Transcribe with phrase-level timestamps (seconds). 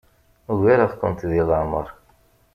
[0.51, 1.87] Ugareɣ-kent deg leɛmeṛ.